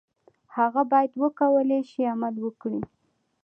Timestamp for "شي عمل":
1.91-2.35